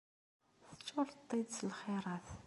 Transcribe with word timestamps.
Teččureḍ-tt-id 0.75 1.49
s 1.57 1.59
lxirat. 1.69 2.29